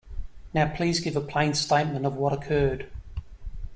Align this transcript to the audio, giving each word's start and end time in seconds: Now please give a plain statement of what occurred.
Now 0.51 0.67
please 0.75 0.99
give 0.99 1.15
a 1.15 1.21
plain 1.21 1.53
statement 1.53 2.07
of 2.07 2.15
what 2.15 2.33
occurred. 2.33 2.89